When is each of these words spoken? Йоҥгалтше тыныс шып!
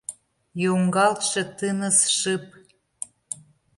Йоҥгалтше 0.63 1.41
тыныс 1.57 1.97
шып! 2.17 2.45